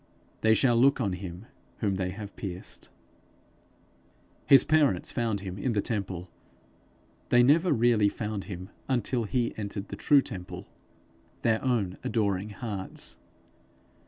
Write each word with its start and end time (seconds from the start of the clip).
They 0.41 0.55
shall 0.55 0.75
look 0.77 0.99
on 0.99 1.13
him 1.13 1.45
whom 1.77 1.97
they 1.97 2.09
have 2.09 2.35
pierced.' 2.35 2.89
His 4.47 4.63
parents 4.63 5.11
found 5.11 5.41
him 5.41 5.59
in 5.59 5.73
the 5.73 5.79
temple; 5.81 6.31
they 7.29 7.43
never 7.43 7.71
really 7.71 8.09
found 8.09 8.45
him 8.45 8.71
until 8.89 9.25
he 9.25 9.53
entered 9.57 9.89
the 9.89 9.95
true 9.95 10.23
temple 10.23 10.65
their 11.43 11.63
own 11.63 11.99
adoring 12.03 12.49
hearts. 12.49 13.17